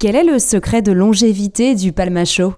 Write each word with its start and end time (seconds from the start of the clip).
Quel 0.00 0.16
est 0.16 0.24
le 0.24 0.40
secret 0.40 0.82
de 0.82 0.90
longévité 0.90 1.76
du 1.76 1.92
Palmacho? 1.92 2.54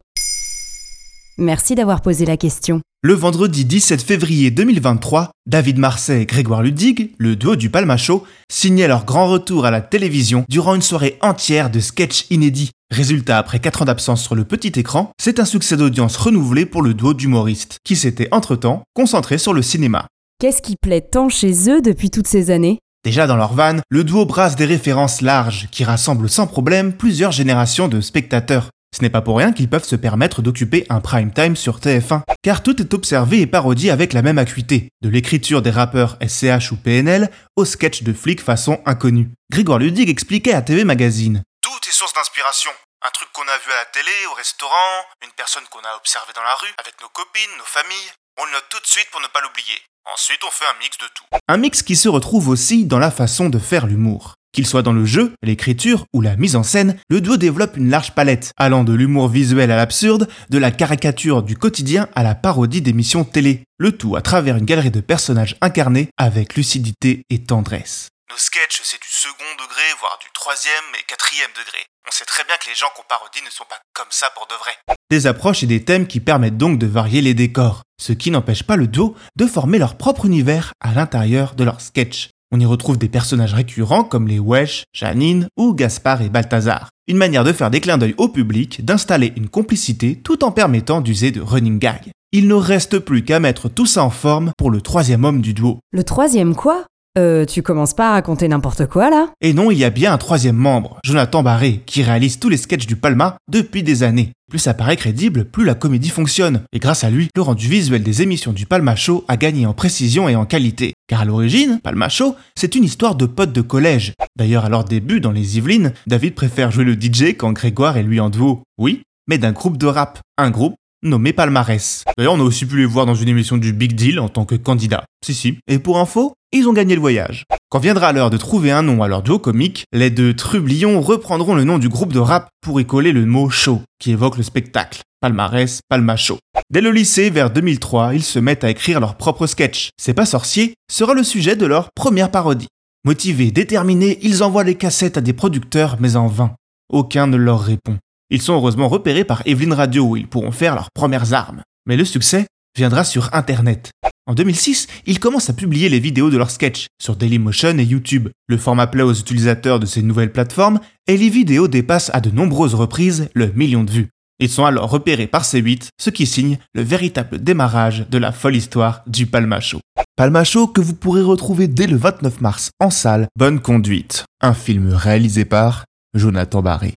Merci 1.36 1.74
d'avoir 1.74 2.00
posé 2.00 2.24
la 2.24 2.38
question. 2.38 2.80
Le 3.02 3.12
vendredi 3.12 3.66
17 3.66 4.00
février 4.00 4.50
2023, 4.50 5.30
David 5.46 5.79
Marseille 5.79 6.22
et 6.22 6.27
Grégoire 6.27 6.62
Ludig, 6.62 7.12
le 7.18 7.36
duo 7.36 7.54
du 7.54 7.68
Palmacho, 7.68 8.25
signaient 8.50 8.88
leur 8.88 9.04
grand 9.04 9.29
retour 9.29 9.66
à 9.66 9.70
la 9.70 9.82
télévision 9.82 10.46
durant 10.48 10.75
une 10.75 10.82
soirée 10.82 11.18
entière 11.20 11.68
de 11.68 11.79
sketchs 11.79 12.25
inédits. 12.30 12.70
Résultat, 12.91 13.37
après 13.39 13.61
4 13.61 13.82
ans 13.82 13.84
d'absence 13.84 14.25
sur 14.25 14.34
le 14.34 14.45
petit 14.45 14.73
écran, 14.80 15.12
c'est 15.21 15.39
un 15.39 15.45
succès 15.45 15.77
d'audience 15.77 16.16
renouvelé 16.16 16.64
pour 16.64 16.80
le 16.80 16.95
duo 16.95 17.12
d'humoristes, 17.12 17.77
qui 17.84 17.96
s'était 17.96 18.29
entre-temps 18.32 18.82
concentré 18.95 19.37
sur 19.37 19.53
le 19.53 19.61
cinéma. 19.62 20.07
Qu'est-ce 20.41 20.62
qui 20.62 20.77
plaît 20.80 21.03
tant 21.03 21.29
chez 21.29 21.71
eux 21.71 21.82
depuis 21.82 22.11
toutes 22.11 22.29
ces 22.29 22.50
années? 22.50 22.79
Déjà 23.07 23.29
dans 23.29 23.36
leur 23.36 23.52
van, 23.52 23.77
le 23.88 24.02
duo 24.02 24.27
brasse 24.27 24.57
des 24.57 24.64
références 24.64 25.20
larges 25.20 25.69
qui 25.70 25.84
rassemblent 25.84 26.28
sans 26.28 26.48
problème 26.48 26.92
plusieurs 26.92 27.30
générations 27.30 27.87
de 27.87 28.01
spectateurs. 28.01 28.70
Ce 28.92 29.01
n'est 29.01 29.10
pas 29.10 29.20
pour 29.20 29.38
rien 29.38 29.52
qu'ils 29.52 29.70
peuvent 29.70 29.84
se 29.84 29.95
permettre 29.95 30.42
d'occuper 30.42 30.84
un 30.88 30.98
prime 30.98 31.32
time 31.32 31.55
sur 31.55 31.79
TF1, 31.79 32.23
car 32.42 32.65
tout 32.65 32.82
est 32.82 32.95
observé 32.95 33.41
et 33.41 33.46
parodié 33.46 33.92
avec 33.92 34.12
la 34.12 34.23
même 34.23 34.38
acuité, 34.38 34.88
de 35.02 35.09
l'écriture 35.09 35.62
des 35.62 35.70
rappeurs 35.70 36.19
SCH 36.20 36.73
ou 36.73 36.77
PNL 36.77 37.30
au 37.55 37.65
sketch 37.65 38.02
de 38.02 38.12
flics 38.12 38.42
façon 38.42 38.82
inconnue. 38.87 39.30
Grégoire 39.52 39.79
Ludig 39.79 40.10
expliquait 40.10 40.54
à 40.54 40.62
TV 40.62 40.82
Magazine. 40.82 41.45
Tout 41.62 41.88
est 41.88 41.93
source 41.93 42.12
d'inspiration? 42.12 42.73
Un 43.07 43.10
truc 43.10 43.29
qu'on 43.32 43.43
a 43.43 43.59
vu 43.65 43.70
à 43.70 43.77
la 43.77 43.84
télé, 43.93 44.10
au 44.32 44.34
restaurant, 44.34 45.07
une 45.23 45.32
personne 45.37 45.62
qu'on 45.70 45.79
a 45.79 45.96
observée 45.96 46.32
dans 46.34 46.43
la 46.43 46.57
rue, 46.57 46.74
avec 46.79 47.01
nos 47.01 47.09
copines, 47.10 47.57
nos 47.57 47.70
familles. 47.70 48.10
On 48.37 48.45
le 48.46 48.51
note 48.51 48.66
tout 48.68 48.80
de 48.80 48.87
suite 48.88 49.07
pour 49.12 49.20
ne 49.20 49.29
pas 49.29 49.43
l'oublier. 49.43 49.79
Ensuite, 50.12 50.38
on 50.46 50.51
fait 50.52 50.65
un 50.65 50.78
mix 50.78 50.96
de 50.98 51.05
tout. 51.15 51.24
Un 51.48 51.56
mix 51.56 51.83
qui 51.83 51.96
se 51.96 52.09
retrouve 52.09 52.48
aussi 52.48 52.84
dans 52.84 53.01
la 53.01 53.10
façon 53.10 53.48
de 53.48 53.59
faire 53.59 53.88
l'humour. 53.88 54.34
Qu'il 54.52 54.65
soit 54.65 54.82
dans 54.82 54.92
le 54.92 55.05
jeu, 55.05 55.34
l'écriture 55.42 56.05
ou 56.15 56.20
la 56.20 56.37
mise 56.37 56.55
en 56.55 56.62
scène, 56.62 56.96
le 57.10 57.20
duo 57.20 57.37
développe 57.37 57.76
une 57.76 57.90
large 57.90 58.12
palette, 58.12 58.52
allant 58.57 58.84
de 58.84 58.95
l'humour 58.95 59.29
visuel 59.29 59.71
à 59.71 59.77
l'absurde, 59.77 60.29
de 60.49 60.59
la 60.59 60.71
caricature 60.71 61.43
du 61.43 61.57
quotidien 61.57 62.09
à 62.15 62.23
la 62.23 62.37
parodie 62.37 62.82
d'émissions 62.82 63.24
télé, 63.24 63.65
le 63.79 63.93
tout 63.93 64.15
à 64.15 64.22
travers 64.22 64.56
une 64.56 64.65
galerie 64.65 64.93
de 64.93 65.00
personnages 65.00 65.56
incarnés 65.60 66.09
avec 66.16 66.54
lucidité 66.54 67.25
et 67.28 67.43
tendresse. 67.43 68.09
Nos 68.37 68.41
sketchs, 68.41 68.82
c'est 68.84 69.00
du 69.00 69.09
second 69.09 69.48
degré, 69.59 69.81
voire 69.98 70.19
du 70.20 70.28
troisième 70.34 70.92
et 70.92 71.03
quatrième 71.09 71.48
degré. 71.56 71.78
On 72.06 72.10
sait 72.12 72.26
très 72.26 72.44
bien 72.44 72.54
que 72.60 72.69
les 72.69 72.75
gens 72.75 72.93
qu'on 72.94 73.09
parodie 73.09 73.41
ne 73.43 73.48
sont 73.48 73.65
pas 73.65 73.81
comme 73.94 74.10
ça 74.10 74.28
pour 74.37 74.47
de 74.47 74.53
vrai. 74.60 74.72
Des 75.10 75.26
approches 75.26 75.62
et 75.62 75.66
des 75.66 75.82
thèmes 75.82 76.06
qui 76.06 76.20
permettent 76.20 76.59
donc 76.59 76.78
de 76.78 76.87
varier 76.87 77.22
les 77.22 77.32
décors, 77.32 77.81
ce 77.98 78.12
qui 78.12 78.31
n'empêche 78.31 78.62
pas 78.62 78.76
le 78.76 78.88
duo 78.88 79.16
de 79.37 79.47
former 79.47 79.78
leur 79.78 79.97
propre 79.97 80.26
univers 80.26 80.72
à 80.82 80.93
l'intérieur 80.93 81.54
de 81.54 81.65
leur 81.65 81.81
sketch. 81.81 82.28
On 82.53 82.60
y 82.60 82.66
retrouve 82.66 82.98
des 82.98 83.09
personnages 83.09 83.54
récurrents 83.54 84.04
comme 84.04 84.28
les 84.28 84.38
Wesh, 84.38 84.84
Janine 84.93 85.48
ou 85.56 85.72
Gaspard 85.72 86.21
et 86.21 86.28
Balthazar. 86.28 86.91
Une 87.09 87.16
manière 87.16 87.43
de 87.43 87.54
faire 87.54 87.71
des 87.71 87.81
clins 87.81 87.97
d'œil 87.97 88.15
au 88.19 88.28
public, 88.28 88.84
d'installer 88.84 89.32
une 89.37 89.48
complicité 89.48 90.21
tout 90.21 90.44
en 90.44 90.53
permettant 90.53 91.00
d'user 91.00 91.31
de 91.31 91.41
running 91.41 91.78
gag. 91.78 92.10
Il 92.32 92.48
ne 92.48 92.54
reste 92.54 92.98
plus 92.98 93.25
qu'à 93.25 93.41
mettre 93.41 93.71
tout 93.71 93.87
ça 93.87 94.04
en 94.04 94.10
forme 94.10 94.53
pour 94.59 94.71
le 94.71 94.82
troisième 94.82 95.25
homme 95.25 95.41
du 95.41 95.54
duo. 95.54 95.78
Le 95.91 96.04
troisième 96.04 96.54
quoi? 96.54 96.84
Euh, 97.19 97.47
tu 97.47 97.62
commences 97.62 97.94
pas 97.94 98.10
à 98.10 98.12
raconter 98.12 98.47
n'importe 98.47 98.86
quoi 98.86 99.09
là? 99.09 99.28
Et 99.41 99.54
non, 99.54 99.70
il 99.70 99.78
y 99.78 99.84
a 99.84 99.91
bien 99.91 100.12
un 100.12 100.19
troisième 100.19 100.56
membre, 100.56 100.98
Jonathan 101.03 101.42
Barré, 101.42 101.82
qui 101.86 102.03
réalise 102.03 102.38
tous 102.38 102.50
les 102.50 102.59
sketchs 102.59 102.86
du 102.86 102.97
Palma 102.97 103.38
depuis 103.50 103.82
des 103.82 104.03
années. 104.03 104.32
Plus 104.50 104.59
ça 104.59 104.75
paraît 104.75 104.98
crédible, 104.98 105.47
plus 105.47 105.64
la 105.64 105.75
comédie 105.75 106.10
fonctionne. 106.10 106.62
Et 106.75 106.78
grâce 106.78 107.04
à 107.04 107.10
lui, 107.10 107.28
le 107.34 107.42
rendu 107.42 107.69
visuel 107.69 108.03
des 108.03 108.20
émissions 108.20 108.53
du 108.53 108.66
Palma 108.66 108.97
Show 108.97 109.25
a 109.28 109.38
gagné 109.38 109.64
en 109.66 109.72
précision 109.72 110.28
et 110.28 110.37
en 110.37 110.44
qualité. 110.44 110.92
Car 111.09 111.22
à 111.22 111.25
l'origine, 111.25 111.81
Palma 111.82 112.10
Show, 112.10 112.37
c'est 112.54 112.75
une 112.75 112.84
histoire 112.84 113.14
de 113.14 113.26
potes 113.26 113.53
de 113.53 113.62
collège. 113.62 114.12
D'ailleurs, 114.37 114.66
à 114.66 114.69
leur 114.69 114.84
début 114.84 115.20
dans 115.20 115.32
les 115.32 115.56
Yvelines, 115.56 115.94
David 116.06 116.34
préfère 116.34 116.70
jouer 116.70 116.84
le 116.84 116.92
DJ 116.94 117.34
quand 117.37 117.53
Grégoire 117.53 117.97
est 117.97 118.03
lui 118.03 118.20
en 118.20 118.28
duo. 118.28 118.62
Oui, 118.78 119.03
mais 119.26 119.38
d'un 119.38 119.53
groupe 119.53 119.78
de 119.78 119.87
rap. 119.87 120.20
Un 120.37 120.50
groupe 120.50 120.75
nommé 121.03 121.32
Palmarès. 121.32 122.05
D'ailleurs, 122.16 122.34
on 122.34 122.41
a 122.41 122.44
aussi 122.44 122.66
pu 122.66 122.76
les 122.76 122.84
voir 122.84 123.06
dans 123.06 123.15
une 123.15 123.28
émission 123.28 123.56
du 123.56 123.72
Big 123.72 123.94
Deal 123.94 124.21
en 124.21 124.28
tant 124.28 124.44
que 124.44 124.55
candidat. 124.55 125.05
Si, 125.25 125.34
si. 125.34 125.59
Et 125.66 125.78
pour 125.78 125.99
info, 125.99 126.34
ils 126.56 126.69
ont 126.69 126.72
gagné 126.72 126.94
le 126.94 127.00
voyage. 127.00 127.44
Quand 127.69 127.78
viendra 127.78 128.12
l'heure 128.12 128.31
de 128.31 128.37
trouver 128.37 128.71
un 128.71 128.83
nom 128.83 129.03
à 129.03 129.09
leur 129.09 129.22
duo 129.22 129.39
comique, 129.39 129.84
les 129.93 130.11
deux 130.11 130.34
trublions 130.34 131.00
reprendront 131.00 131.55
le 131.55 131.65
nom 131.65 131.78
du 131.78 131.89
groupe 131.89 132.12
de 132.12 132.19
rap 132.19 132.49
pour 132.61 132.81
y 132.81 132.87
coller 132.87 133.12
le 133.12 133.27
mot 133.27 133.50
show, 133.50 133.83
qui 133.99 134.12
évoque 134.12 134.37
le 134.37 134.43
spectacle. 134.43 135.00
Palmarès, 135.21 135.81
Palma 135.89 136.17
Show. 136.17 136.39
Dès 136.71 136.81
le 136.81 136.91
lycée, 136.91 137.31
vers 137.31 137.50
2003, 137.50 138.15
ils 138.15 138.22
se 138.22 138.39
mettent 138.39 138.65
à 138.65 138.71
écrire 138.71 139.00
leur 139.00 139.17
propre 139.17 139.47
sketch. 139.47 139.91
C'est 139.97 140.15
pas 140.15 140.27
sorcier 140.27 140.75
sera 140.91 141.15
le 141.15 141.22
sujet 141.22 141.56
de 141.56 141.67
leur 141.67 141.89
première 141.94 142.31
parodie. 142.31 142.69
Motivés, 143.05 143.50
déterminés, 143.50 144.19
ils 144.23 144.43
envoient 144.43 144.65
les 144.65 144.75
cassettes 144.75 145.17
à 145.17 145.21
des 145.21 145.33
producteurs, 145.33 145.97
mais 146.00 146.17
en 146.17 146.27
vain. 146.27 146.55
Aucun 146.93 147.27
ne 147.27 147.37
leur 147.37 147.61
répond. 147.61 147.99
Ils 148.31 148.43
sont 148.43 148.55
heureusement 148.55 148.88
repérés 148.88 149.25
par 149.25 149.43
Evelyn 149.47 149.75
Radio 149.75 150.05
où 150.05 150.17
ils 150.17 150.28
pourront 150.28 150.53
faire 150.53 150.75
leurs 150.75 150.91
premières 150.93 151.33
armes. 151.33 151.62
Mais 151.87 151.97
le 151.97 152.05
succès 152.05 152.47
viendra 152.77 153.05
sur 153.05 153.33
Internet. 153.33 153.91
En 154.28 154.34
2006, 154.34 154.88
ils 155.06 155.20
commencent 155.20 155.50
à 155.50 155.53
publier 155.53 155.88
les 155.88 156.00
vidéos 156.00 156.31
de 156.31 156.37
leurs 156.37 156.50
sketchs 156.50 156.87
sur 157.00 157.14
Dailymotion 157.14 157.78
et 157.78 157.84
YouTube. 157.84 158.28
Le 158.48 158.56
format 158.56 158.88
plaît 158.88 159.04
aux 159.04 159.14
utilisateurs 159.14 159.78
de 159.78 159.87
ces 159.87 160.03
nouvelles 160.03 160.32
plateformes 160.32 160.81
et 161.06 161.16
les 161.16 161.28
vidéos 161.28 161.69
dépassent 161.69 162.10
à 162.12 162.20
de 162.20 162.31
nombreuses 162.31 162.75
reprises 162.75 163.28
le 163.34 163.53
million 163.53 163.84
de 163.84 163.92
vues. 163.92 164.09
Ils 164.41 164.50
sont 164.50 164.64
alors 164.64 164.91
repérés 164.91 165.28
par 165.28 165.44
C8, 165.44 165.91
ce 165.97 166.10
qui 166.10 166.26
signe 166.26 166.59
le 166.75 166.82
véritable 166.82 167.38
démarrage 167.38 168.04
de 168.10 168.19
la 168.19 168.32
folle 168.32 168.56
histoire 168.56 169.03
du 169.06 169.26
Palma 169.26 169.60
Show. 169.60 169.78
Palma 170.16 170.43
Show 170.43 170.66
que 170.66 170.81
vous 170.81 170.94
pourrez 170.94 171.22
retrouver 171.22 171.69
dès 171.69 171.87
le 171.87 171.97
29 171.97 172.41
mars 172.41 172.70
en 172.81 172.91
salle 172.91 173.28
Bonne 173.37 173.60
Conduite, 173.60 174.25
un 174.41 174.54
film 174.54 174.93
réalisé 174.93 175.44
par 175.44 175.84
Jonathan 176.14 176.62
Barré. 176.62 176.94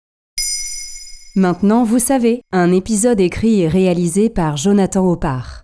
Maintenant, 1.35 1.83
vous 1.83 1.99
savez, 1.99 2.41
un 2.51 2.71
épisode 2.71 3.21
écrit 3.21 3.61
et 3.61 3.67
réalisé 3.67 4.29
par 4.29 4.57
Jonathan 4.57 5.07
Oppard. 5.07 5.63